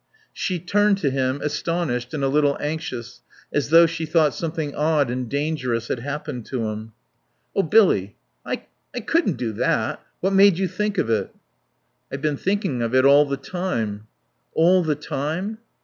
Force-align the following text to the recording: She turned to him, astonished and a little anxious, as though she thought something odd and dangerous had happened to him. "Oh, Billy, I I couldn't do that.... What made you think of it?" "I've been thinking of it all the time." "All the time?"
She 0.33 0.57
turned 0.57 0.97
to 0.97 1.11
him, 1.11 1.39
astonished 1.43 2.11
and 2.15 2.23
a 2.23 2.27
little 2.27 2.57
anxious, 2.59 3.21
as 3.53 3.69
though 3.69 3.85
she 3.85 4.07
thought 4.07 4.33
something 4.33 4.73
odd 4.73 5.11
and 5.11 5.29
dangerous 5.29 5.89
had 5.89 5.99
happened 5.99 6.47
to 6.47 6.69
him. 6.69 6.93
"Oh, 7.55 7.61
Billy, 7.61 8.15
I 8.43 8.63
I 8.95 9.01
couldn't 9.01 9.37
do 9.37 9.51
that.... 9.53 10.01
What 10.19 10.33
made 10.33 10.57
you 10.57 10.67
think 10.67 10.97
of 10.97 11.11
it?" 11.11 11.29
"I've 12.11 12.19
been 12.23 12.37
thinking 12.37 12.81
of 12.81 12.95
it 12.95 13.05
all 13.05 13.25
the 13.25 13.37
time." 13.37 14.07
"All 14.55 14.81
the 14.81 14.95
time?" 14.95 15.59